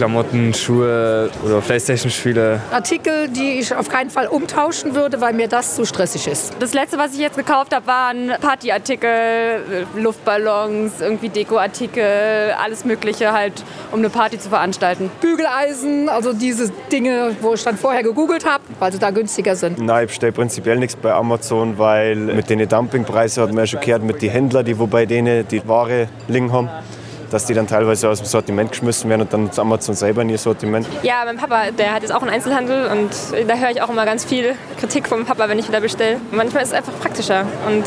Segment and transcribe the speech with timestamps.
[0.00, 2.58] Klamotten, Schuhe oder Playstation-Spiele.
[2.72, 6.54] Artikel, die ich auf keinen Fall umtauschen würde, weil mir das zu stressig ist.
[6.58, 13.62] Das letzte, was ich jetzt gekauft habe, waren Partyartikel, Luftballons, irgendwie Dekoartikel, alles Mögliche halt,
[13.92, 15.10] um eine Party zu veranstalten.
[15.20, 19.78] Bügeleisen, also diese Dinge, wo ich dann vorher gegoogelt habe, weil sie da günstiger sind.
[19.80, 23.80] Nein, ich bestelle prinzipiell nichts bei Amazon, weil mit den Dumpingpreisen hat man ja schon
[23.80, 26.70] gehört, mit den Händlern, die wo bei denen die Ware liegen haben
[27.30, 30.28] dass die dann teilweise aus dem Sortiment geschmissen werden und dann nutzt Amazon selber in
[30.28, 30.86] ihr Sortiment.
[31.02, 33.10] Ja, mein Papa, der hat jetzt auch einen Einzelhandel und
[33.48, 36.20] da höre ich auch immer ganz viel Kritik vom Papa, wenn ich wieder bestelle.
[36.32, 37.84] Manchmal ist es einfach praktischer und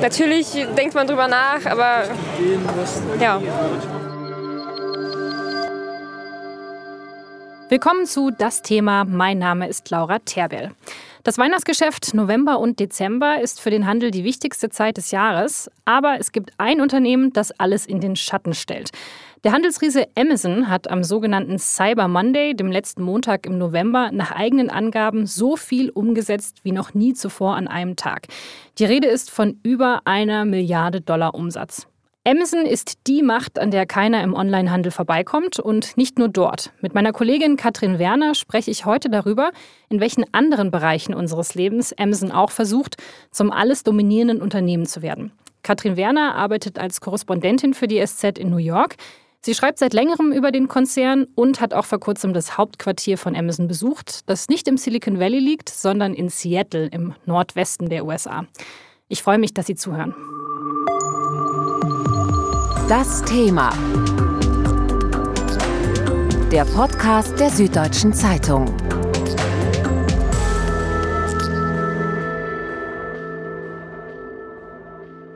[0.00, 2.04] natürlich denkt man drüber nach, aber
[3.20, 3.40] ja.
[7.68, 9.04] Willkommen zu Das Thema.
[9.04, 10.72] Mein Name ist Laura Terbell.
[11.22, 15.70] Das Weihnachtsgeschäft November und Dezember ist für den Handel die wichtigste Zeit des Jahres.
[15.84, 18.90] Aber es gibt ein Unternehmen, das alles in den Schatten stellt.
[19.44, 24.70] Der Handelsriese Amazon hat am sogenannten Cyber Monday, dem letzten Montag im November, nach eigenen
[24.70, 28.28] Angaben so viel umgesetzt wie noch nie zuvor an einem Tag.
[28.78, 31.86] Die Rede ist von über einer Milliarde Dollar Umsatz.
[32.26, 36.70] Amazon ist die Macht, an der keiner im Onlinehandel vorbeikommt und nicht nur dort.
[36.82, 39.52] Mit meiner Kollegin Katrin Werner spreche ich heute darüber,
[39.88, 42.98] in welchen anderen Bereichen unseres Lebens Amazon auch versucht,
[43.30, 45.32] zum alles dominierenden Unternehmen zu werden.
[45.62, 48.96] Katrin Werner arbeitet als Korrespondentin für die SZ in New York.
[49.40, 53.34] Sie schreibt seit längerem über den Konzern und hat auch vor kurzem das Hauptquartier von
[53.34, 58.44] Amazon besucht, das nicht im Silicon Valley liegt, sondern in Seattle im Nordwesten der USA.
[59.08, 60.14] Ich freue mich, dass Sie zuhören.
[62.90, 63.70] Das Thema.
[66.50, 68.66] Der Podcast der Süddeutschen Zeitung.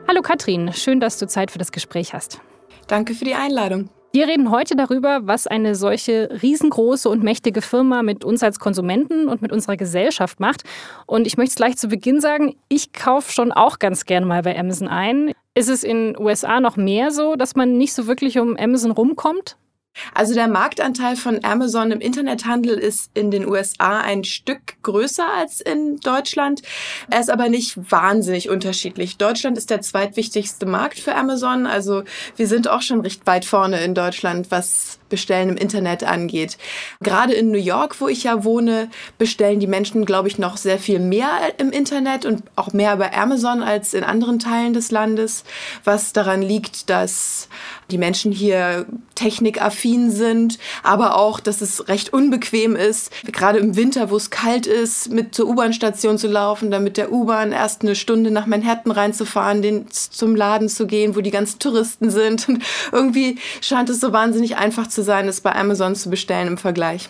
[0.09, 2.41] Hallo Katrin, schön, dass du Zeit für das Gespräch hast.
[2.89, 3.89] Danke für die Einladung.
[4.13, 9.29] Wir reden heute darüber, was eine solche riesengroße und mächtige Firma mit uns als Konsumenten
[9.29, 10.65] und mit unserer Gesellschaft macht.
[11.07, 14.43] Und ich möchte es gleich zu Beginn sagen, ich kaufe schon auch ganz gerne mal
[14.43, 15.33] bei Amazon ein.
[15.57, 19.57] Ist es in USA noch mehr so, dass man nicht so wirklich um Amazon rumkommt?
[20.13, 25.61] Also der Marktanteil von Amazon im Internethandel ist in den USA ein Stück größer als
[25.61, 26.63] in Deutschland.
[27.11, 29.19] Er ist aber nicht wahnsinnig unterschiedlich.
[29.19, 31.67] Deutschland ist der zweitwichtigste Markt für Amazon.
[31.67, 32.03] Also
[32.35, 36.59] wir sind auch schon recht weit vorne in Deutschland, was Bestellen im Internet angeht.
[37.01, 40.81] Gerade in New York, wo ich ja wohne, bestellen die Menschen, glaube ich, noch sehr
[40.81, 45.45] viel mehr im Internet und auch mehr bei Amazon als in anderen Teilen des Landes,
[45.85, 47.49] was daran liegt, dass
[47.93, 54.11] die Menschen hier technikaffin sind, aber auch, dass es recht unbequem ist, gerade im Winter,
[54.11, 57.95] wo es kalt ist, mit zur U-Bahn-Station zu laufen, dann mit der U-Bahn erst eine
[57.95, 62.49] Stunde nach Manhattan reinzufahren, den, zum Laden zu gehen, wo die ganzen Touristen sind.
[62.49, 62.65] Und
[63.05, 67.09] irgendwie scheint es so wahnsinnig einfach zu sein, es bei Amazon zu bestellen im Vergleich.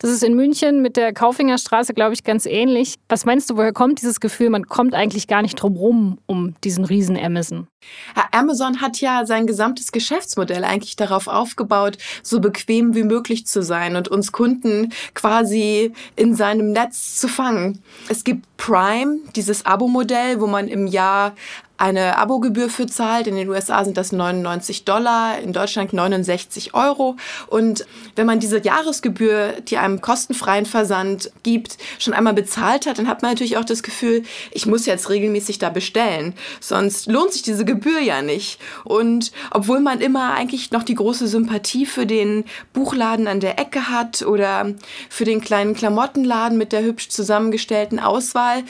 [0.00, 2.94] Das ist in München mit der Kaufingerstraße, glaube ich, ganz ähnlich.
[3.10, 6.54] Was meinst du, woher kommt dieses Gefühl, man kommt eigentlich gar nicht drum rum um
[6.64, 7.68] diesen riesen Amazon?
[8.32, 13.94] Amazon hat ja sein gesamtes Geschäftsmodell eigentlich darauf aufgebaut, so bequem wie möglich zu sein
[13.94, 17.82] und uns Kunden quasi in seinem Netz zu fangen.
[18.08, 21.34] Es gibt Prime, dieses Abo-Modell, wo man im Jahr
[21.80, 23.26] eine Abogebühr für zahlt.
[23.26, 27.16] In den USA sind das 99 Dollar, in Deutschland 69 Euro.
[27.46, 27.86] Und
[28.16, 33.22] wenn man diese Jahresgebühr, die einem kostenfreien Versand gibt, schon einmal bezahlt hat, dann hat
[33.22, 36.34] man natürlich auch das Gefühl, ich muss jetzt regelmäßig da bestellen.
[36.60, 38.60] Sonst lohnt sich diese Gebühr ja nicht.
[38.84, 43.88] Und obwohl man immer eigentlich noch die große Sympathie für den Buchladen an der Ecke
[43.88, 44.74] hat oder
[45.08, 48.64] für den kleinen Klamottenladen mit der hübsch zusammengestellten Auswahl,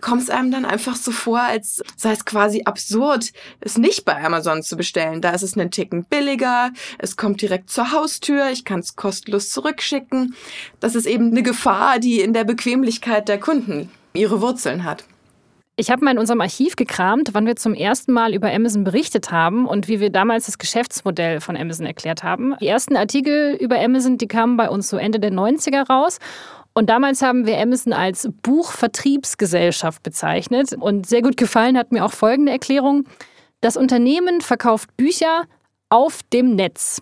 [0.00, 4.22] kommt es einem dann einfach so vor, als sei es quasi absurd, es nicht bei
[4.22, 5.20] Amazon zu bestellen.
[5.20, 9.50] Da ist es einen Ticken billiger, es kommt direkt zur Haustür, ich kann es kostenlos
[9.50, 10.34] zurückschicken.
[10.80, 15.04] Das ist eben eine Gefahr, die in der Bequemlichkeit der Kunden ihre Wurzeln hat.
[15.78, 19.30] Ich habe mal in unserem Archiv gekramt, wann wir zum ersten Mal über Amazon berichtet
[19.30, 22.56] haben und wie wir damals das Geschäftsmodell von Amazon erklärt haben.
[22.62, 26.18] Die ersten Artikel über Amazon, die kamen bei uns so Ende der 90er raus.
[26.76, 30.74] Und damals haben wir Amazon als Buchvertriebsgesellschaft bezeichnet.
[30.78, 33.04] Und sehr gut gefallen hat mir auch folgende Erklärung.
[33.62, 35.44] Das Unternehmen verkauft Bücher
[35.88, 37.00] auf dem Netz.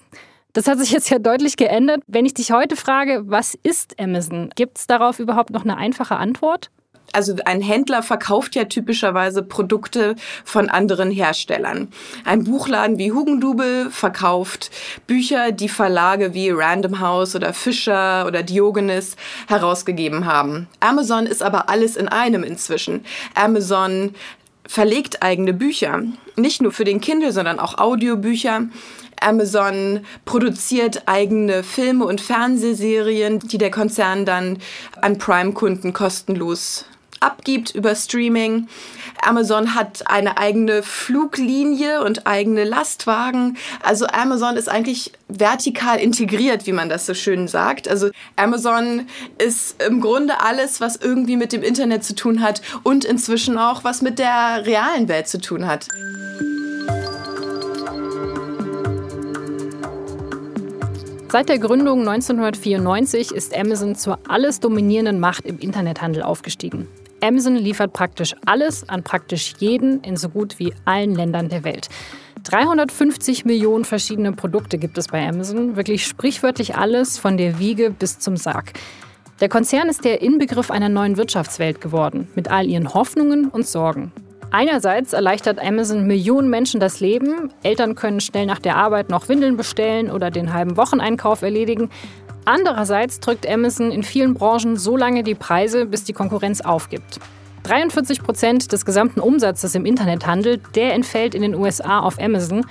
[0.52, 2.02] Das hat sich jetzt ja deutlich geändert.
[2.06, 6.14] Wenn ich dich heute frage, was ist Amazon, gibt es darauf überhaupt noch eine einfache
[6.14, 6.70] Antwort?
[7.14, 11.88] Also ein Händler verkauft ja typischerweise Produkte von anderen Herstellern.
[12.24, 14.70] Ein Buchladen wie Hugendubel verkauft
[15.06, 19.16] Bücher, die Verlage wie Random House oder Fischer oder Diogenes
[19.48, 20.68] herausgegeben haben.
[20.80, 23.04] Amazon ist aber alles in einem inzwischen.
[23.34, 24.14] Amazon
[24.66, 26.02] verlegt eigene Bücher,
[26.36, 28.68] nicht nur für den Kindle, sondern auch Audiobücher.
[29.20, 34.58] Amazon produziert eigene Filme und Fernsehserien, die der Konzern dann
[35.00, 36.86] an Prime-Kunden kostenlos
[37.24, 38.68] abgibt über Streaming.
[39.22, 43.56] Amazon hat eine eigene Fluglinie und eigene Lastwagen.
[43.82, 47.88] Also Amazon ist eigentlich vertikal integriert, wie man das so schön sagt.
[47.88, 49.06] Also Amazon
[49.38, 53.84] ist im Grunde alles, was irgendwie mit dem Internet zu tun hat und inzwischen auch
[53.84, 55.88] was mit der realen Welt zu tun hat.
[61.34, 66.86] Seit der Gründung 1994 ist Amazon zur alles dominierenden Macht im Internethandel aufgestiegen.
[67.24, 71.88] Amazon liefert praktisch alles an praktisch jeden in so gut wie allen Ländern der Welt.
[72.42, 78.18] 350 Millionen verschiedene Produkte gibt es bei Amazon, wirklich sprichwörtlich alles von der Wiege bis
[78.18, 78.74] zum Sarg.
[79.40, 84.12] Der Konzern ist der Inbegriff einer neuen Wirtschaftswelt geworden, mit all ihren Hoffnungen und Sorgen.
[84.56, 87.52] Einerseits erleichtert Amazon Millionen Menschen das Leben.
[87.64, 91.90] Eltern können schnell nach der Arbeit noch Windeln bestellen oder den halben Wocheneinkauf erledigen.
[92.44, 97.18] Andererseits drückt Amazon in vielen Branchen so lange die Preise, bis die Konkurrenz aufgibt.
[97.64, 102.64] 43 Prozent des gesamten Umsatzes im Internethandel, der entfällt in den USA auf Amazon.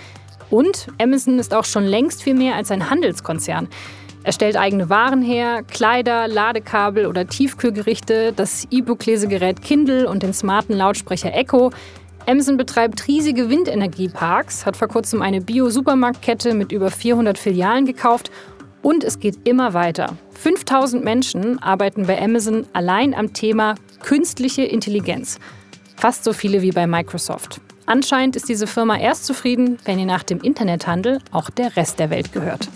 [0.50, 3.68] Und Amazon ist auch schon längst viel mehr als ein Handelskonzern.
[4.24, 10.74] Er stellt eigene Waren her, Kleider, Ladekabel oder Tiefkühlgerichte, das E-Book-Lesegerät Kindle und den smarten
[10.74, 11.72] Lautsprecher Echo.
[12.26, 18.32] Amazon betreibt riesige Windenergieparks, hat vor kurzem eine Bio-Supermarktkette mit über 400 Filialen gekauft
[18.82, 20.16] und es geht immer weiter.
[20.32, 25.38] 5000 Menschen arbeiten bei Amazon allein am Thema künstliche Intelligenz.
[25.98, 27.60] Fast so viele wie bei Microsoft.
[27.86, 32.10] Anscheinend ist diese Firma erst zufrieden, wenn ihr nach dem Internethandel auch der Rest der
[32.10, 32.70] Welt gehört.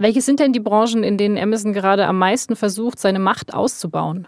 [0.00, 4.26] Welche sind denn die Branchen, in denen Amazon gerade am meisten versucht, seine Macht auszubauen?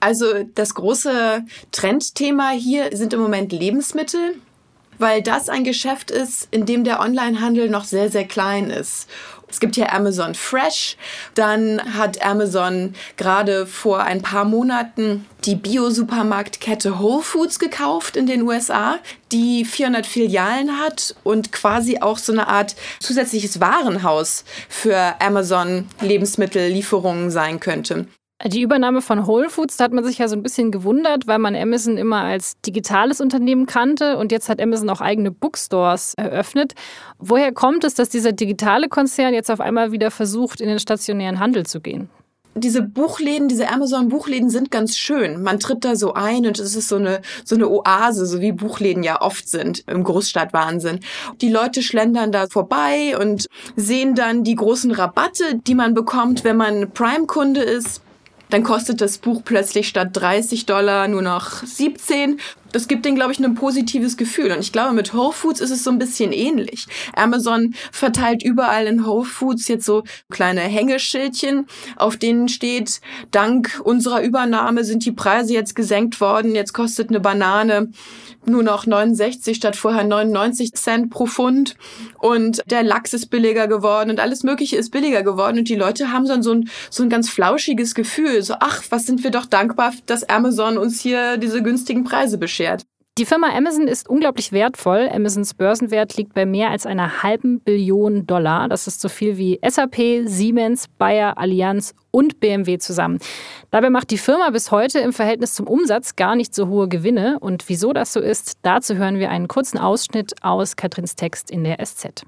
[0.00, 1.42] Also das große
[1.72, 4.34] Trendthema hier sind im Moment Lebensmittel,
[4.98, 9.08] weil das ein Geschäft ist, in dem der Onlinehandel noch sehr, sehr klein ist.
[9.48, 10.96] Es gibt hier Amazon Fresh.
[11.34, 18.42] Dann hat Amazon gerade vor ein paar Monaten die Bio-Supermarktkette Whole Foods gekauft in den
[18.42, 18.98] USA,
[19.30, 27.30] die 400 Filialen hat und quasi auch so eine Art zusätzliches Warenhaus für Amazon Lebensmittellieferungen
[27.30, 28.06] sein könnte.
[28.44, 31.38] Die Übernahme von Whole Foods, da hat man sich ja so ein bisschen gewundert, weil
[31.38, 36.74] man Amazon immer als digitales Unternehmen kannte und jetzt hat Amazon auch eigene Bookstores eröffnet.
[37.18, 41.40] Woher kommt es, dass dieser digitale Konzern jetzt auf einmal wieder versucht, in den stationären
[41.40, 42.10] Handel zu gehen?
[42.58, 45.42] diese Buchläden, diese Amazon-Buchläden sind ganz schön.
[45.42, 48.52] Man tritt da so ein und es ist so eine, so eine Oase, so wie
[48.52, 51.00] Buchläden ja oft sind im Großstadtwahnsinn.
[51.42, 53.46] Die Leute schlendern da vorbei und
[53.76, 58.00] sehen dann die großen Rabatte, die man bekommt, wenn man Prime-Kunde ist
[58.50, 62.40] dann kostet das Buch plötzlich statt 30 Dollar nur noch 17.
[62.76, 64.52] Das gibt denen, glaube ich, ein positives Gefühl.
[64.52, 66.86] Und ich glaube, mit Whole Foods ist es so ein bisschen ähnlich.
[67.14, 73.00] Amazon verteilt überall in Whole Foods jetzt so kleine Hängeschildchen, auf denen steht,
[73.30, 76.54] dank unserer Übernahme sind die Preise jetzt gesenkt worden.
[76.54, 77.88] Jetzt kostet eine Banane
[78.48, 81.76] nur noch 69 statt vorher 99 Cent pro Pfund
[82.18, 86.12] und der Lachs ist billiger geworden und alles Mögliche ist billiger geworden und die Leute
[86.12, 89.92] haben so ein, so ein ganz flauschiges Gefühl, so ach, was sind wir doch dankbar,
[90.06, 92.65] dass Amazon uns hier diese günstigen Preise beschert.
[93.18, 95.08] Die Firma Amazon ist unglaublich wertvoll.
[95.10, 98.68] Amazons Börsenwert liegt bei mehr als einer halben Billion Dollar.
[98.68, 103.18] Das ist so viel wie SAP, Siemens, Bayer, Allianz und BMW zusammen.
[103.70, 107.38] Dabei macht die Firma bis heute im Verhältnis zum Umsatz gar nicht so hohe Gewinne.
[107.40, 111.64] Und wieso das so ist, dazu hören wir einen kurzen Ausschnitt aus Katrins Text in
[111.64, 112.26] der SZ.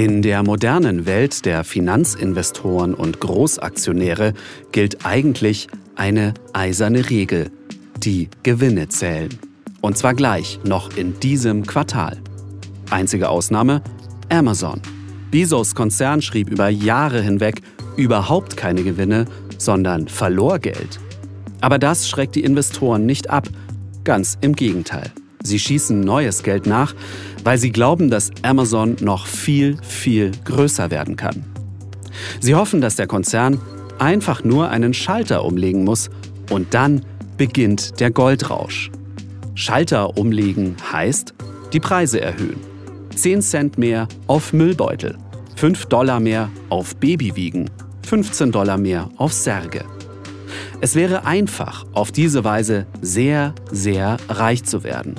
[0.00, 4.32] In der modernen Welt der Finanzinvestoren und Großaktionäre
[4.72, 7.50] gilt eigentlich eine eiserne Regel.
[7.98, 9.28] Die Gewinne zählen.
[9.82, 12.16] Und zwar gleich, noch in diesem Quartal.
[12.88, 13.82] Einzige Ausnahme
[14.30, 14.80] Amazon.
[15.30, 17.60] Bezos Konzern schrieb über Jahre hinweg
[17.98, 19.26] überhaupt keine Gewinne,
[19.58, 20.98] sondern verlor Geld.
[21.60, 23.48] Aber das schreckt die Investoren nicht ab,
[24.04, 25.12] ganz im Gegenteil.
[25.42, 26.94] Sie schießen neues Geld nach,
[27.44, 31.44] weil sie glauben, dass Amazon noch viel, viel größer werden kann.
[32.40, 33.60] Sie hoffen, dass der Konzern
[33.98, 36.10] einfach nur einen Schalter umlegen muss
[36.50, 37.02] und dann
[37.36, 38.90] beginnt der Goldrausch.
[39.54, 41.34] Schalter umlegen heißt,
[41.72, 42.60] die Preise erhöhen.
[43.14, 45.16] 10 Cent mehr auf Müllbeutel,
[45.56, 47.70] 5 Dollar mehr auf Babywiegen,
[48.06, 49.84] 15 Dollar mehr auf Särge.
[50.80, 55.14] Es wäre einfach, auf diese Weise sehr, sehr reich zu werden.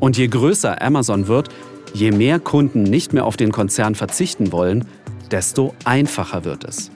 [0.00, 1.50] Und je größer Amazon wird,
[1.92, 4.86] je mehr Kunden nicht mehr auf den Konzern verzichten wollen,
[5.30, 6.90] desto einfacher wird es.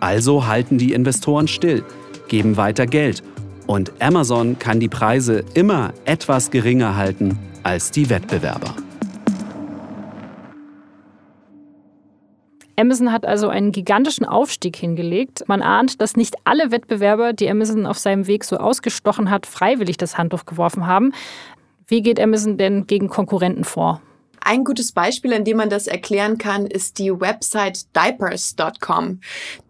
[0.00, 1.84] Also halten die Investoren still,
[2.28, 3.22] geben weiter Geld
[3.66, 8.74] und Amazon kann die Preise immer etwas geringer halten als die Wettbewerber.
[12.80, 15.44] Amazon hat also einen gigantischen Aufstieg hingelegt.
[15.46, 19.98] Man ahnt, dass nicht alle Wettbewerber, die Amazon auf seinem Weg so ausgestochen hat, freiwillig
[19.98, 21.12] das Handtuch geworfen haben.
[21.90, 24.00] Wie geht Amazon denn gegen Konkurrenten vor?
[24.42, 29.20] Ein gutes Beispiel, an dem man das erklären kann, ist die Website diapers.com.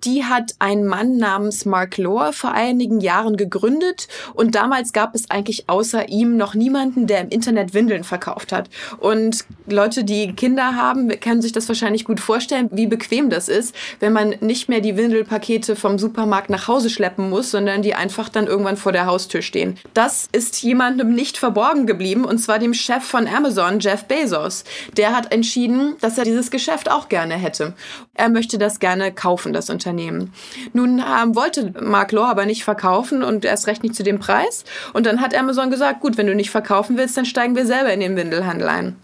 [0.05, 5.29] Die hat ein Mann namens Mark Lohr vor einigen Jahren gegründet und damals gab es
[5.29, 8.71] eigentlich außer ihm noch niemanden, der im Internet Windeln verkauft hat.
[8.99, 13.75] Und Leute, die Kinder haben, können sich das wahrscheinlich gut vorstellen, wie bequem das ist,
[13.99, 18.29] wenn man nicht mehr die Windelpakete vom Supermarkt nach Hause schleppen muss, sondern die einfach
[18.29, 19.79] dann irgendwann vor der Haustür stehen.
[19.95, 24.60] Das ist jemandem nicht verborgen geblieben und zwar dem Chef von Amazon, Jeff Bezos
[24.97, 27.75] der hat entschieden, dass er dieses Geschäft auch gerne hätte.
[28.15, 30.33] Er möchte das gerne kaufen, das Unternehmen.
[30.73, 34.65] Nun ähm, wollte Mark Lohr aber nicht verkaufen und erst recht nicht zu dem Preis.
[34.93, 37.93] Und dann hat Amazon gesagt, gut, wenn du nicht verkaufen willst, dann steigen wir selber
[37.93, 38.97] in den Windelhandel ein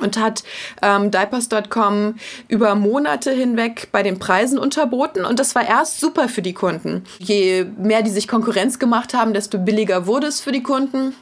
[0.00, 0.42] und hat
[0.82, 2.16] ähm, Diapers.com
[2.48, 7.04] über Monate hinweg bei den Preisen unterboten und das war erst super für die Kunden.
[7.18, 11.14] Je mehr die sich Konkurrenz gemacht haben, desto billiger wurde es für die Kunden.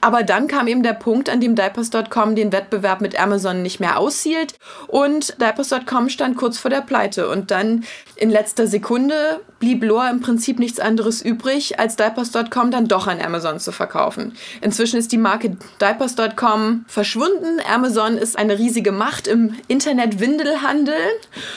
[0.00, 3.98] Aber dann kam eben der Punkt, an dem Diapers.com den Wettbewerb mit Amazon nicht mehr
[3.98, 4.54] aushielt
[4.88, 7.28] und Diapers.com stand kurz vor der Pleite.
[7.28, 7.84] Und dann
[8.16, 13.20] in letzter Sekunde blieb Lohr im Prinzip nichts anderes übrig, als Diapers.com dann doch an
[13.20, 14.34] Amazon zu verkaufen.
[14.60, 17.60] Inzwischen ist die Marke Diapers.com verschwunden.
[17.72, 20.94] Amazon ist eine riesige Macht im Internet-Windelhandel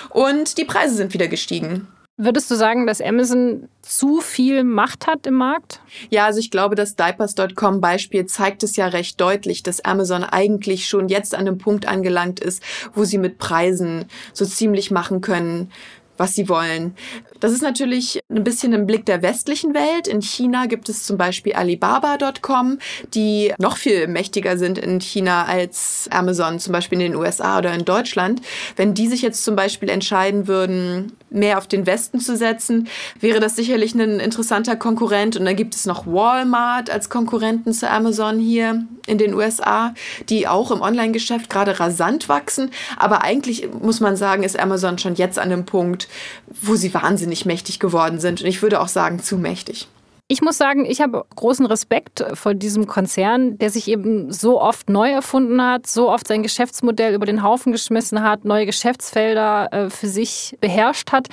[0.10, 1.88] und die Preise sind wieder gestiegen.
[2.18, 5.82] Würdest du sagen, dass Amazon zu viel Macht hat im Markt?
[6.10, 10.88] Ja, also ich glaube, das Diapers.com Beispiel zeigt es ja recht deutlich, dass Amazon eigentlich
[10.88, 15.72] schon jetzt an einem Punkt angelangt ist, wo sie mit Preisen so ziemlich machen können,
[16.16, 16.96] was sie wollen.
[17.40, 20.08] Das ist natürlich ein bisschen im Blick der westlichen Welt.
[20.08, 22.80] In China gibt es zum Beispiel Alibaba.com,
[23.14, 27.74] die noch viel mächtiger sind in China als Amazon, zum Beispiel in den USA oder
[27.74, 28.42] in Deutschland.
[28.76, 32.88] Wenn die sich jetzt zum Beispiel entscheiden würden, mehr auf den Westen zu setzen,
[33.20, 35.36] wäre das sicherlich ein interessanter Konkurrent.
[35.36, 39.94] Und dann gibt es noch Walmart als Konkurrenten zu Amazon hier in den USA,
[40.30, 42.72] die auch im Online-Geschäft gerade rasant wachsen.
[42.98, 46.08] Aber eigentlich muss man sagen, ist Amazon schon jetzt an einem Punkt,
[46.48, 48.42] wo sie wahnsinnig mächtig geworden sind.
[48.42, 49.88] Und ich würde auch sagen, zu mächtig.
[50.28, 54.90] Ich muss sagen, ich habe großen Respekt vor diesem Konzern, der sich eben so oft
[54.90, 59.90] neu erfunden hat, so oft sein Geschäftsmodell über den Haufen geschmissen hat, neue Geschäftsfelder äh,
[59.92, 61.28] für sich beherrscht hat.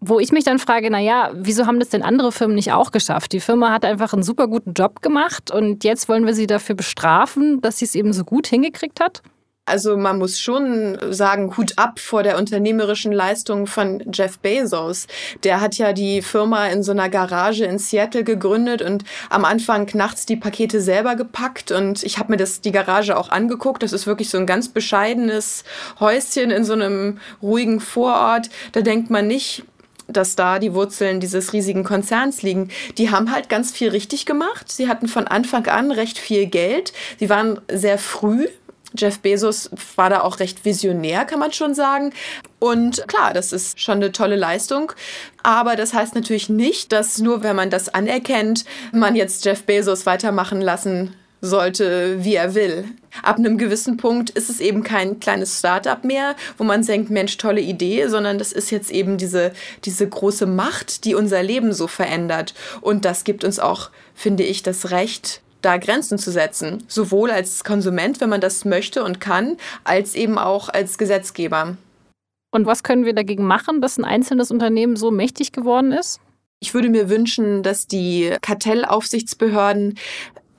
[0.00, 3.32] Wo ich mich dann frage, naja, wieso haben das denn andere Firmen nicht auch geschafft?
[3.32, 6.76] Die Firma hat einfach einen super guten Job gemacht und jetzt wollen wir sie dafür
[6.76, 9.22] bestrafen, dass sie es eben so gut hingekriegt hat?
[9.68, 15.06] Also man muss schon sagen, Hut ab vor der unternehmerischen Leistung von Jeff Bezos.
[15.44, 19.88] Der hat ja die Firma in so einer Garage in Seattle gegründet und am Anfang
[19.94, 23.82] nachts die Pakete selber gepackt und ich habe mir das die Garage auch angeguckt.
[23.82, 25.64] Das ist wirklich so ein ganz bescheidenes
[26.00, 28.50] Häuschen in so einem ruhigen Vorort.
[28.72, 29.64] Da denkt man nicht,
[30.08, 32.70] dass da die Wurzeln dieses riesigen Konzerns liegen.
[32.96, 34.72] Die haben halt ganz viel richtig gemacht.
[34.72, 36.92] Sie hatten von Anfang an recht viel Geld.
[37.18, 38.48] Sie waren sehr früh
[38.96, 42.12] Jeff Bezos war da auch recht visionär, kann man schon sagen.
[42.58, 44.92] Und klar, das ist schon eine tolle Leistung.
[45.42, 50.06] Aber das heißt natürlich nicht, dass nur wenn man das anerkennt, man jetzt Jeff Bezos
[50.06, 52.84] weitermachen lassen sollte, wie er will.
[53.22, 57.36] Ab einem gewissen Punkt ist es eben kein kleines Startup mehr, wo man denkt, Mensch,
[57.36, 59.52] tolle Idee, sondern das ist jetzt eben diese,
[59.84, 62.54] diese große Macht, die unser Leben so verändert.
[62.80, 66.84] Und das gibt uns auch, finde ich, das Recht, da Grenzen zu setzen.
[66.88, 71.76] Sowohl als Konsument, wenn man das möchte und kann, als eben auch als Gesetzgeber.
[72.50, 76.20] Und was können wir dagegen machen, dass ein einzelnes Unternehmen so mächtig geworden ist?
[76.60, 79.98] Ich würde mir wünschen, dass die Kartellaufsichtsbehörden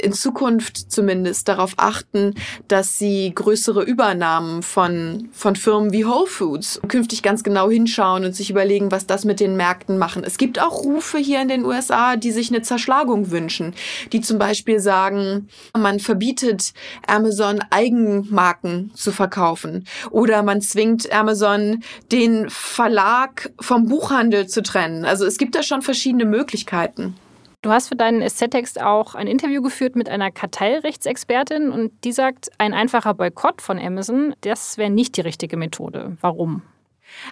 [0.02, 2.36] in Zukunft zumindest darauf achten,
[2.68, 8.36] dass sie größere Übernahmen von, von Firmen wie Whole Foods künftig ganz genau hinschauen und
[8.36, 10.24] sich überlegen, was das mit den Märkten machen.
[10.24, 13.74] Es gibt auch Rufe hier in den USA, die sich eine Zerschlagung wünschen,
[14.12, 16.74] die zum Beispiel sagen, man verbietet
[17.08, 25.06] Amazon Eigenmarken zu verkaufen oder man zwingt Amazon den Verlag vom Buchhandel zu trennen.
[25.06, 27.16] Also es gibt da schon verschiedene Möglichkeiten.
[27.62, 32.50] Du hast für deinen Essetext auch ein Interview geführt mit einer Kartellrechtsexpertin und die sagt,
[32.58, 36.16] ein einfacher Boykott von Amazon, das wäre nicht die richtige Methode.
[36.22, 36.62] Warum?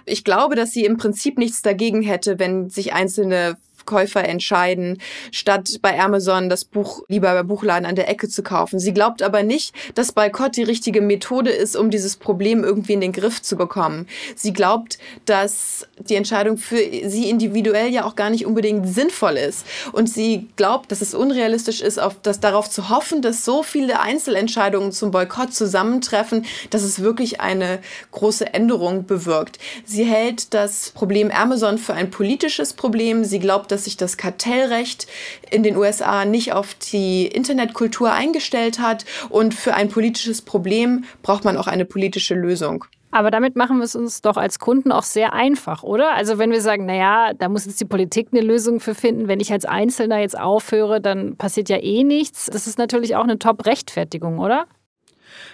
[0.04, 3.56] Ich glaube, dass sie im Prinzip nichts dagegen hätte, wenn sich einzelne
[3.88, 4.98] Käufer entscheiden,
[5.32, 8.78] statt bei Amazon das Buch lieber bei Buchladen an der Ecke zu kaufen.
[8.78, 13.00] Sie glaubt aber nicht, dass Boykott die richtige Methode ist, um dieses Problem irgendwie in
[13.00, 14.06] den Griff zu bekommen.
[14.36, 19.66] Sie glaubt, dass die Entscheidung für sie individuell ja auch gar nicht unbedingt sinnvoll ist.
[19.92, 24.00] Und sie glaubt, dass es unrealistisch ist, auf das, darauf zu hoffen, dass so viele
[24.00, 27.78] Einzelentscheidungen zum Boykott zusammentreffen, dass es wirklich eine
[28.12, 29.58] große Änderung bewirkt.
[29.86, 33.24] Sie hält das Problem Amazon für ein politisches Problem.
[33.24, 35.06] Sie glaubt, dass sich das Kartellrecht
[35.50, 41.44] in den USA nicht auf die Internetkultur eingestellt hat und für ein politisches Problem braucht
[41.44, 42.84] man auch eine politische Lösung.
[43.10, 46.14] Aber damit machen wir es uns doch als Kunden auch sehr einfach, oder?
[46.14, 49.40] Also wenn wir sagen, naja, da muss jetzt die Politik eine Lösung für finden, wenn
[49.40, 52.46] ich als Einzelner jetzt aufhöre, dann passiert ja eh nichts.
[52.52, 54.66] Das ist natürlich auch eine Top-Rechtfertigung, oder?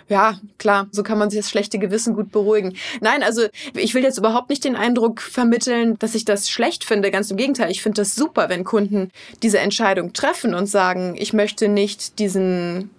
[0.08, 2.74] Ja, klar, so kann man sich das schlechte Gewissen gut beruhigen.
[3.00, 7.10] Nein, also ich will jetzt überhaupt nicht den Eindruck vermitteln, dass ich das schlecht finde.
[7.10, 9.10] Ganz im Gegenteil, ich finde das super, wenn Kunden
[9.42, 12.90] diese Entscheidung treffen und sagen, ich möchte nicht diesen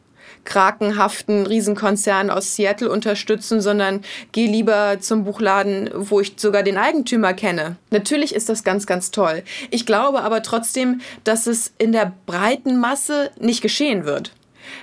[0.45, 7.33] krakenhaften Riesenkonzern aus Seattle unterstützen, sondern geh lieber zum Buchladen, wo ich sogar den Eigentümer
[7.33, 7.77] kenne.
[7.89, 9.43] Natürlich ist das ganz, ganz toll.
[9.71, 14.33] Ich glaube aber trotzdem, dass es in der breiten Masse nicht geschehen wird.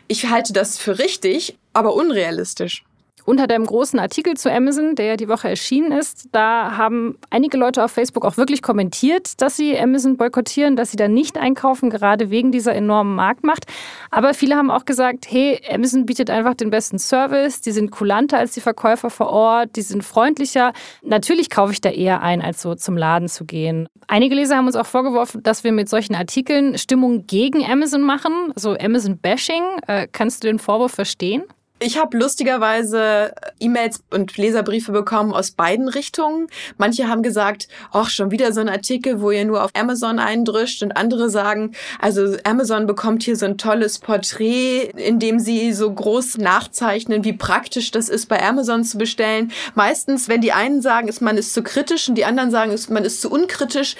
[0.09, 2.85] Ich halte das für richtig, aber unrealistisch.
[3.25, 7.85] Unter dem großen Artikel zu Amazon, der die Woche erschienen ist, da haben einige Leute
[7.85, 12.31] auf Facebook auch wirklich kommentiert, dass sie Amazon boykottieren, dass sie da nicht einkaufen, gerade
[12.31, 13.67] wegen dieser enormen Marktmacht.
[14.11, 18.39] Aber viele haben auch gesagt, hey, Amazon bietet einfach den besten Service, die sind kulanter
[18.39, 20.73] als die Verkäufer vor Ort, die sind freundlicher.
[21.03, 23.89] Natürlich kaufe ich da eher ein, als so zum Laden zu gehen.
[24.09, 28.53] Einige Leser haben uns auch vorgeworfen, dass wir mit solchen Artikeln Stimmung gegen Amazon machen,
[28.57, 29.63] so Amazon-Bashing.
[29.87, 31.45] Äh, kannst du den Vorwurf verstehen?
[31.85, 36.47] Ich habe lustigerweise E-Mails und Leserbriefe bekommen aus beiden Richtungen.
[36.79, 40.85] Manche haben gesagt, ach, schon wieder so ein Artikel, wo ihr nur auf Amazon eindrischt.
[40.85, 45.93] Und andere sagen, also Amazon bekommt hier so ein tolles Porträt, in dem sie so
[45.93, 49.51] groß nachzeichnen, wie praktisch das ist, bei Amazon zu bestellen.
[49.75, 52.91] Meistens, wenn die einen sagen, ist man ist zu kritisch und die anderen sagen, ist
[52.91, 53.97] man ist zu unkritisch,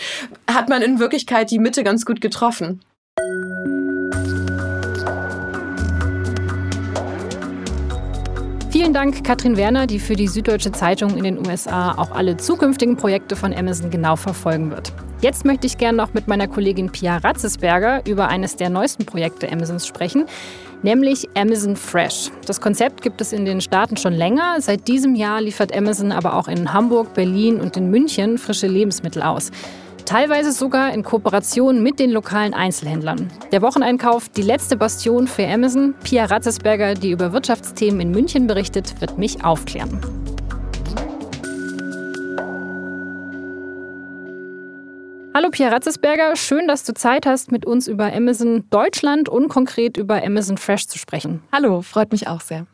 [0.49, 2.81] hat man in Wirklichkeit die Mitte ganz gut getroffen.
[8.83, 12.97] Vielen Dank, Katrin Werner, die für die Süddeutsche Zeitung in den USA auch alle zukünftigen
[12.97, 14.93] Projekte von Amazon genau verfolgen wird.
[15.21, 19.49] Jetzt möchte ich gerne noch mit meiner Kollegin Pia Ratzesberger über eines der neuesten Projekte
[19.53, 20.27] Amazons sprechen,
[20.83, 22.33] nämlich Amazon Fresh.
[22.45, 24.57] Das Konzept gibt es in den Staaten schon länger.
[24.61, 29.23] Seit diesem Jahr liefert Amazon aber auch in Hamburg, Berlin und in München frische Lebensmittel
[29.23, 29.53] aus.
[30.05, 33.31] Teilweise sogar in Kooperation mit den lokalen Einzelhändlern.
[33.53, 35.95] Der Wocheneinkauf, die letzte Bastion für Amazon.
[36.05, 40.01] Pia Ratzesberger, die über Wirtschaftsthemen in München berichtet, wird mich aufklären.
[45.35, 49.97] Hallo Pia Ratzesberger, schön, dass du Zeit hast, mit uns über Amazon Deutschland und konkret
[49.97, 51.43] über Amazon Fresh zu sprechen.
[51.51, 52.67] Hallo, freut mich auch sehr.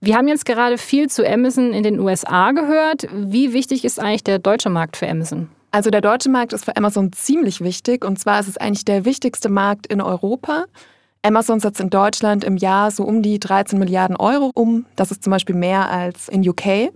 [0.00, 3.08] Wir haben jetzt gerade viel zu Amazon in den USA gehört.
[3.12, 5.48] Wie wichtig ist eigentlich der deutsche Markt für Amazon?
[5.70, 9.04] Also der deutsche Markt ist für Amazon ziemlich wichtig und zwar ist es eigentlich der
[9.04, 10.64] wichtigste Markt in Europa.
[11.22, 14.86] Amazon setzt in Deutschland im Jahr so um die 13 Milliarden Euro um.
[14.96, 16.90] Das ist zum Beispiel mehr als in UK.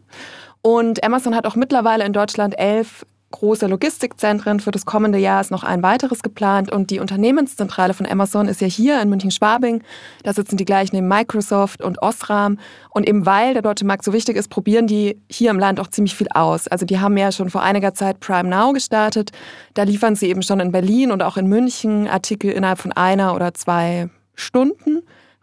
[0.63, 4.61] Und Amazon hat auch mittlerweile in Deutschland elf große Logistikzentren.
[4.61, 8.61] Für das kommende Jahr ist noch ein weiteres geplant und die Unternehmenszentrale von Amazon ist
[8.61, 9.83] ja hier in München-Schwabing.
[10.23, 12.59] Da sitzen die gleich neben Microsoft und Osram.
[12.91, 15.89] Und eben weil der deutsche Markt so wichtig ist, probieren die hier im Land auch
[15.89, 16.69] ziemlich viel aus.
[16.69, 19.33] Also die haben ja schon vor einiger Zeit Prime Now gestartet.
[19.75, 23.35] Da liefern sie eben schon in Berlin und auch in München Artikel innerhalb von einer
[23.35, 25.03] oder zwei Stunden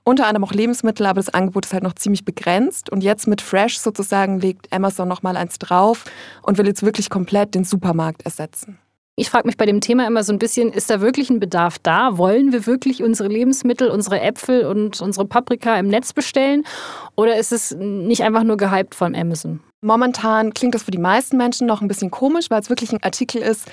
[0.10, 2.90] unter anderem auch Lebensmittel, aber das Angebot ist halt noch ziemlich begrenzt.
[2.90, 6.06] Und jetzt mit Fresh sozusagen legt Amazon noch mal eins drauf
[6.42, 8.80] und will jetzt wirklich komplett den Supermarkt ersetzen.
[9.16, 11.78] Ich frage mich bei dem Thema immer so ein bisschen, ist da wirklich ein Bedarf
[11.78, 12.18] da?
[12.18, 16.64] Wollen wir wirklich unsere Lebensmittel, unsere Äpfel und unsere Paprika im Netz bestellen?
[17.18, 19.60] Oder ist es nicht einfach nur gehypt von Amazon?
[19.82, 23.04] Momentan klingt das für die meisten Menschen noch ein bisschen komisch, weil es wirklich ein
[23.04, 23.70] Artikel ist,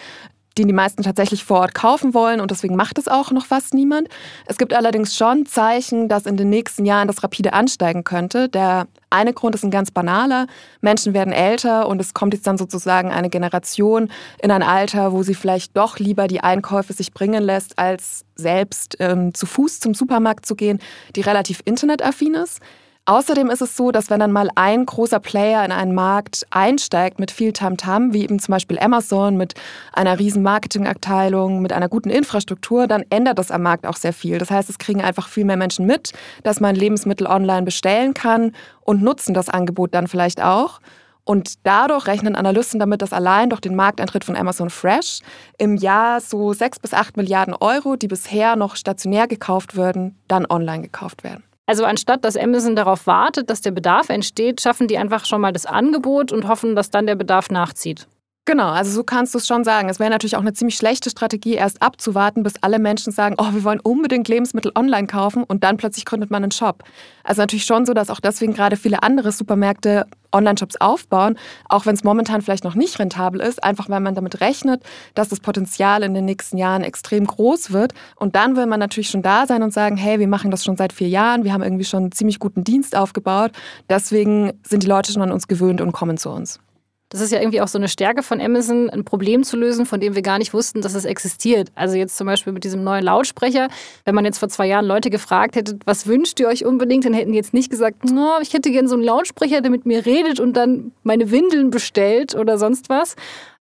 [0.58, 3.74] den die meisten tatsächlich vor Ort kaufen wollen und deswegen macht es auch noch fast
[3.74, 4.08] niemand.
[4.46, 8.48] Es gibt allerdings schon Zeichen, dass in den nächsten Jahren das rapide ansteigen könnte.
[8.48, 10.46] Der eine Grund ist ein ganz banaler.
[10.80, 14.10] Menschen werden älter und es kommt jetzt dann sozusagen eine Generation
[14.42, 18.96] in ein Alter, wo sie vielleicht doch lieber die Einkäufe sich bringen lässt, als selbst
[19.00, 20.80] ähm, zu Fuß zum Supermarkt zu gehen,
[21.14, 22.60] die relativ internetaffin ist.
[23.08, 27.20] Außerdem ist es so, dass wenn dann mal ein großer Player in einen Markt einsteigt
[27.20, 29.54] mit viel Tamtam, -Tam, wie eben zum Beispiel Amazon mit
[29.92, 34.38] einer riesen Marketingabteilung, mit einer guten Infrastruktur, dann ändert das am Markt auch sehr viel.
[34.38, 38.50] Das heißt, es kriegen einfach viel mehr Menschen mit, dass man Lebensmittel online bestellen kann
[38.80, 40.80] und nutzen das Angebot dann vielleicht auch.
[41.22, 45.20] Und dadurch rechnen Analysten damit, dass allein durch den Markteintritt von Amazon Fresh
[45.58, 50.44] im Jahr so 6 bis 8 Milliarden Euro, die bisher noch stationär gekauft würden, dann
[50.44, 51.44] online gekauft werden.
[51.66, 55.52] Also anstatt dass Amazon darauf wartet, dass der Bedarf entsteht, schaffen die einfach schon mal
[55.52, 58.06] das Angebot und hoffen, dass dann der Bedarf nachzieht.
[58.48, 59.88] Genau, also so kannst du es schon sagen.
[59.88, 63.48] Es wäre natürlich auch eine ziemlich schlechte Strategie, erst abzuwarten, bis alle Menschen sagen, oh,
[63.50, 66.84] wir wollen unbedingt Lebensmittel online kaufen und dann plötzlich gründet man einen Shop.
[67.24, 71.36] Also natürlich schon so, dass auch deswegen gerade viele andere Supermärkte Online-Shops aufbauen,
[71.68, 74.80] auch wenn es momentan vielleicht noch nicht rentabel ist, einfach weil man damit rechnet,
[75.14, 77.94] dass das Potenzial in den nächsten Jahren extrem groß wird.
[78.14, 80.76] Und dann will man natürlich schon da sein und sagen, hey, wir machen das schon
[80.76, 83.50] seit vier Jahren, wir haben irgendwie schon einen ziemlich guten Dienst aufgebaut.
[83.88, 86.60] Deswegen sind die Leute schon an uns gewöhnt und kommen zu uns.
[87.08, 90.00] Das ist ja irgendwie auch so eine Stärke von Amazon, ein Problem zu lösen, von
[90.00, 91.70] dem wir gar nicht wussten, dass es existiert.
[91.76, 93.68] Also jetzt zum Beispiel mit diesem neuen Lautsprecher.
[94.04, 97.14] Wenn man jetzt vor zwei Jahren Leute gefragt hätte, was wünscht ihr euch unbedingt, dann
[97.14, 100.04] hätten die jetzt nicht gesagt, oh, ich hätte gerne so einen Lautsprecher, der mit mir
[100.04, 103.14] redet und dann meine Windeln bestellt oder sonst was.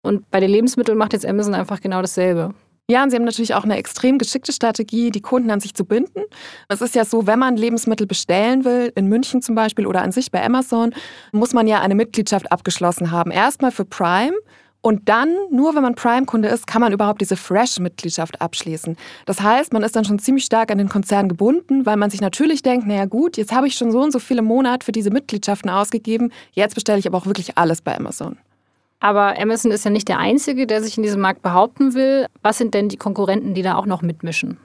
[0.01, 2.53] Und bei den Lebensmitteln macht jetzt Amazon einfach genau dasselbe.
[2.89, 5.85] Ja, und sie haben natürlich auch eine extrem geschickte Strategie, die Kunden an sich zu
[5.85, 6.23] binden.
[6.67, 10.11] Es ist ja so, wenn man Lebensmittel bestellen will, in München zum Beispiel oder an
[10.11, 10.93] sich bei Amazon,
[11.31, 13.31] muss man ja eine Mitgliedschaft abgeschlossen haben.
[13.31, 14.33] Erstmal für Prime.
[14.81, 18.97] Und dann, nur wenn man Prime-Kunde ist, kann man überhaupt diese Fresh-Mitgliedschaft abschließen.
[19.25, 22.19] Das heißt, man ist dann schon ziemlich stark an den Konzern gebunden, weil man sich
[22.19, 25.09] natürlich denkt, naja gut, jetzt habe ich schon so und so viele Monate für diese
[25.09, 28.37] Mitgliedschaften ausgegeben, jetzt bestelle ich aber auch wirklich alles bei Amazon.
[29.03, 32.27] Aber Amazon ist ja nicht der Einzige, der sich in diesem Markt behaupten will.
[32.41, 34.57] Was sind denn die Konkurrenten, die da auch noch mitmischen?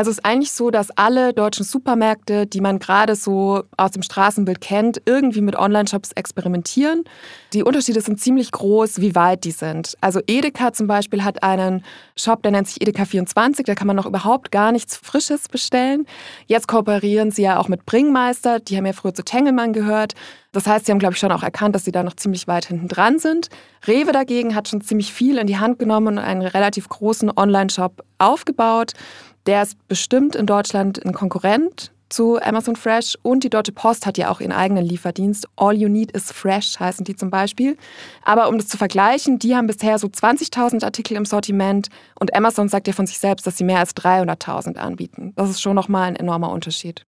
[0.00, 4.02] Also es ist eigentlich so, dass alle deutschen Supermärkte, die man gerade so aus dem
[4.02, 7.04] Straßenbild kennt, irgendwie mit Online-Shops experimentieren.
[7.52, 9.98] Die Unterschiede sind ziemlich groß, wie weit die sind.
[10.00, 11.84] Also Edeka zum Beispiel hat einen
[12.16, 16.06] Shop, der nennt sich Edeka24, da kann man noch überhaupt gar nichts Frisches bestellen.
[16.46, 20.14] Jetzt kooperieren sie ja auch mit Bringmeister, die haben ja früher zu Tengelmann gehört.
[20.52, 22.66] Das heißt, sie haben, glaube ich, schon auch erkannt, dass sie da noch ziemlich weit
[22.66, 23.50] hinten dran sind.
[23.86, 28.02] Rewe dagegen hat schon ziemlich viel in die Hand genommen und einen relativ großen Online-Shop
[28.18, 28.94] aufgebaut.
[29.46, 34.18] Der ist bestimmt in Deutschland ein Konkurrent zu Amazon Fresh und die Deutsche Post hat
[34.18, 35.46] ja auch ihren eigenen Lieferdienst.
[35.56, 37.76] All You Need is Fresh heißen die zum Beispiel.
[38.24, 42.68] Aber um das zu vergleichen, die haben bisher so 20.000 Artikel im Sortiment und Amazon
[42.68, 45.32] sagt ja von sich selbst, dass sie mehr als 300.000 anbieten.
[45.36, 47.04] Das ist schon nochmal ein enormer Unterschied.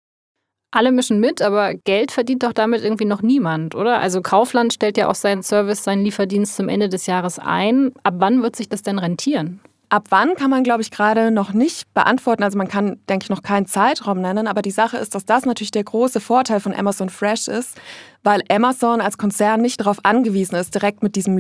[0.73, 4.01] Alle mischen mit, aber Geld verdient doch damit irgendwie noch niemand, oder?
[4.01, 7.93] Also Kaufland stellt ja auch seinen Service, seinen Lieferdienst zum Ende des Jahres ein.
[8.03, 9.61] Ab wann wird sich das denn rentieren?
[9.89, 12.43] Ab wann kann man, glaube ich, gerade noch nicht beantworten.
[12.43, 14.49] Also man kann, denke ich, noch keinen Zeitraum nennen.
[14.49, 17.81] Aber die Sache ist, dass das natürlich der große Vorteil von Amazon Fresh ist,
[18.25, 21.39] weil Amazon als Konzern nicht darauf angewiesen ist, direkt mit diesem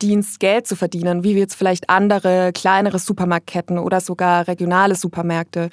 [0.00, 5.70] Lebensmitteldienst Geld zu verdienen, wie jetzt vielleicht andere kleinere Supermarktketten oder sogar regionale Supermärkte.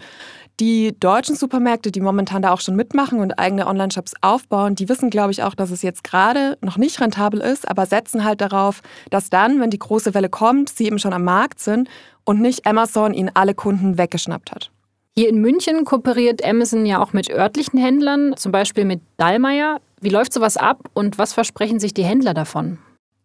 [0.59, 5.09] Die deutschen Supermärkte, die momentan da auch schon mitmachen und eigene Online-Shops aufbauen, die wissen,
[5.09, 8.81] glaube ich, auch, dass es jetzt gerade noch nicht rentabel ist, aber setzen halt darauf,
[9.11, 11.89] dass dann, wenn die große Welle kommt, sie eben schon am Markt sind
[12.25, 14.71] und nicht Amazon ihnen alle Kunden weggeschnappt hat.
[15.15, 19.79] Hier in München kooperiert Amazon ja auch mit örtlichen Händlern, zum Beispiel mit Dallmayr.
[19.99, 22.77] Wie läuft sowas ab und was versprechen sich die Händler davon?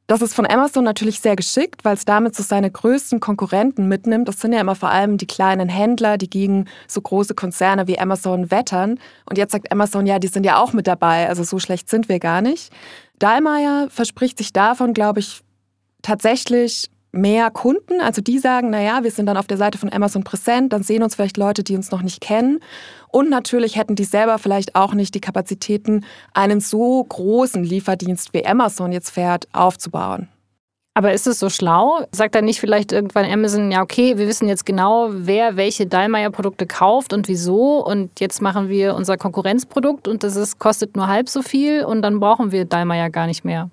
[0.09, 4.29] Das ist von Amazon natürlich sehr geschickt, weil es damit so seine größten Konkurrenten mitnimmt.
[4.29, 7.99] Das sind ja immer vor allem die kleinen Händler, die gegen so große Konzerne wie
[7.99, 8.99] Amazon wettern.
[9.27, 12.09] Und jetzt sagt Amazon, ja, die sind ja auch mit dabei, also so schlecht sind
[12.09, 12.73] wir gar nicht.
[13.21, 15.41] Dahlmeier verspricht sich davon, glaube ich,
[16.03, 18.01] tatsächlich mehr Kunden.
[18.01, 21.03] Also die sagen, naja, wir sind dann auf der Seite von Amazon präsent, dann sehen
[21.03, 22.61] uns vielleicht Leute, die uns noch nicht kennen.
[23.09, 28.47] Und natürlich hätten die selber vielleicht auch nicht die Kapazitäten, einen so großen Lieferdienst wie
[28.47, 30.29] Amazon jetzt fährt, aufzubauen.
[30.95, 32.05] Aber ist es so schlau?
[32.13, 36.67] Sagt dann nicht vielleicht irgendwann Amazon, ja, okay, wir wissen jetzt genau, wer welche Dallmayr-Produkte
[36.67, 37.83] kauft und wieso.
[37.85, 42.03] Und jetzt machen wir unser Konkurrenzprodukt und das ist, kostet nur halb so viel und
[42.03, 43.71] dann brauchen wir Dallmayr gar nicht mehr.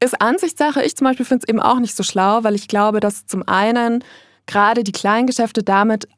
[0.00, 0.82] Ist Ansichtssache.
[0.84, 3.46] Ich zum Beispiel finde es eben auch nicht so schlau, weil ich glaube, dass zum
[3.48, 4.04] einen
[4.46, 6.08] gerade die Kleingeschäfte damit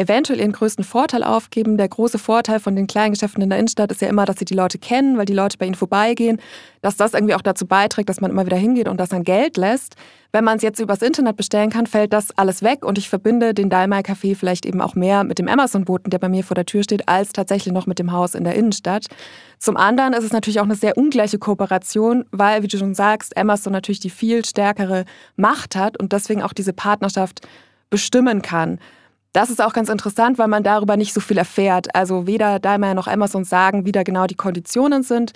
[0.00, 1.76] eventuell ihren größten Vorteil aufgeben.
[1.76, 4.46] Der große Vorteil von den kleinen Geschäften in der Innenstadt ist ja immer, dass sie
[4.46, 6.40] die Leute kennen, weil die Leute bei ihnen vorbeigehen,
[6.80, 9.58] dass das irgendwie auch dazu beiträgt, dass man immer wieder hingeht und das an Geld
[9.58, 9.96] lässt.
[10.32, 13.52] Wenn man es jetzt übers Internet bestellen kann, fällt das alles weg und ich verbinde
[13.52, 16.66] den Dalmai Café vielleicht eben auch mehr mit dem Amazon-Boten, der bei mir vor der
[16.66, 19.06] Tür steht, als tatsächlich noch mit dem Haus in der Innenstadt.
[19.58, 23.36] Zum anderen ist es natürlich auch eine sehr ungleiche Kooperation, weil, wie du schon sagst,
[23.36, 25.04] Amazon natürlich die viel stärkere
[25.36, 27.46] Macht hat und deswegen auch diese Partnerschaft
[27.90, 28.78] bestimmen kann.
[29.32, 31.94] Das ist auch ganz interessant, weil man darüber nicht so viel erfährt.
[31.94, 35.32] Also weder Daimler noch Amazon sagen, wie da genau die Konditionen sind.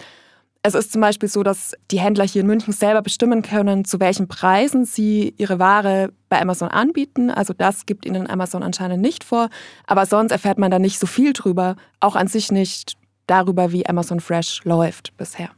[0.67, 4.01] Es ist zum Beispiel so, dass die Händler hier in München selber bestimmen können, zu
[4.01, 7.31] welchen Preisen sie ihre Ware bei Amazon anbieten.
[7.31, 9.51] Also das gibt ihnen Amazon anscheinend nicht vor.
[9.87, 11.77] Aber sonst erfährt man da nicht so viel drüber.
[12.01, 15.51] Auch an sich nicht darüber, wie Amazon Fresh läuft bisher.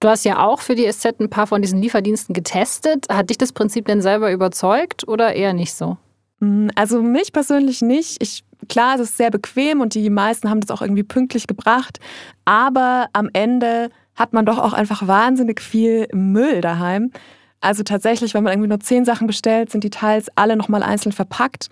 [0.00, 3.06] Du hast ja auch für die SZ ein paar von diesen Lieferdiensten getestet.
[3.08, 5.98] Hat dich das Prinzip denn selber überzeugt oder eher nicht so?
[6.42, 8.20] Mm, also mich persönlich nicht.
[8.20, 12.00] Ich, klar, es ist sehr bequem und die meisten haben das auch irgendwie pünktlich gebracht.
[12.44, 17.12] Aber am Ende hat man doch auch einfach wahnsinnig viel Müll daheim.
[17.60, 21.12] Also tatsächlich, wenn man irgendwie nur zehn Sachen bestellt, sind die Teils alle nochmal einzeln
[21.12, 21.68] verpackt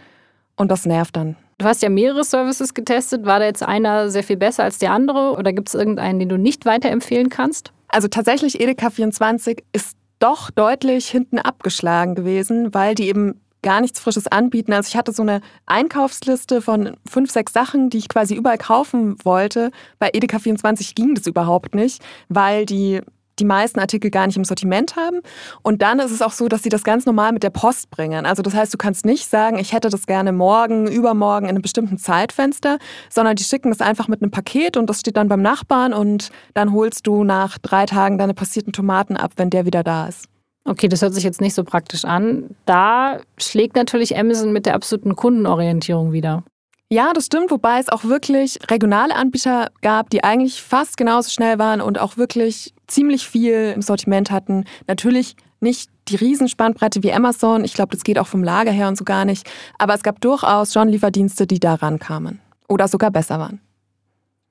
[0.56, 1.36] und das nervt dann.
[1.58, 3.26] Du hast ja mehrere Services getestet.
[3.26, 6.28] War da jetzt einer sehr viel besser als der andere oder gibt es irgendeinen, den
[6.28, 7.72] du nicht weiterempfehlen kannst?
[7.88, 14.00] Also tatsächlich Edeka 24 ist doch deutlich hinten abgeschlagen gewesen, weil die eben gar nichts
[14.00, 14.72] Frisches anbieten.
[14.72, 19.16] Also ich hatte so eine Einkaufsliste von fünf, sechs Sachen, die ich quasi überall kaufen
[19.24, 19.70] wollte.
[19.98, 23.00] Bei Edeka 24 ging das überhaupt nicht, weil die
[23.40, 25.20] die meisten Artikel gar nicht im Sortiment haben.
[25.62, 28.26] Und dann ist es auch so, dass sie das ganz normal mit der Post bringen.
[28.26, 31.62] Also das heißt, du kannst nicht sagen, ich hätte das gerne morgen, übermorgen in einem
[31.62, 35.42] bestimmten Zeitfenster, sondern die schicken das einfach mit einem Paket und das steht dann beim
[35.42, 39.82] Nachbarn und dann holst du nach drei Tagen deine passierten Tomaten ab, wenn der wieder
[39.82, 40.29] da ist.
[40.64, 42.54] Okay, das hört sich jetzt nicht so praktisch an.
[42.66, 46.44] Da schlägt natürlich Amazon mit der absoluten Kundenorientierung wieder.
[46.92, 51.58] Ja, das stimmt, wobei es auch wirklich regionale Anbieter gab, die eigentlich fast genauso schnell
[51.58, 54.64] waren und auch wirklich ziemlich viel im Sortiment hatten.
[54.88, 58.98] Natürlich nicht die Riesenspannbreite wie Amazon, ich glaube, das geht auch vom Lager her und
[58.98, 63.38] so gar nicht, aber es gab durchaus schon Lieferdienste, die da rankamen oder sogar besser
[63.38, 63.60] waren.